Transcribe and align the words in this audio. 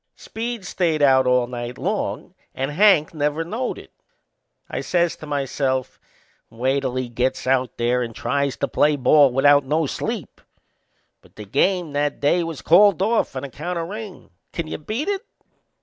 Speed 0.15 0.65
stayed 0.65 1.03
out 1.03 1.27
all 1.27 1.45
night 1.45 1.77
long 1.77 2.33
and 2.55 2.71
Hank 2.71 3.13
never 3.13 3.43
knowed 3.43 3.77
it. 3.77 3.91
I 4.67 4.81
says 4.81 5.15
to 5.17 5.27
myself: 5.27 5.99
"Wait 6.49 6.79
till 6.79 6.95
he 6.95 7.07
gets 7.07 7.45
out 7.45 7.77
there 7.77 8.01
and 8.01 8.15
tries 8.15 8.57
to 8.57 8.67
play 8.67 8.95
ball 8.95 9.31
without 9.31 9.63
no 9.63 9.85
sleep!" 9.85 10.41
But 11.21 11.35
the 11.35 11.45
game 11.45 11.93
that 11.93 12.19
day 12.19 12.41
was 12.43 12.63
called 12.63 12.99
off 13.03 13.35
on 13.35 13.43
account 13.43 13.77
o' 13.77 13.83
rain. 13.83 14.31
Can 14.51 14.65
you 14.65 14.79
beat 14.79 15.07
it? 15.07 15.23